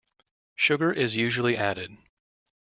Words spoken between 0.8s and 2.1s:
is usually added.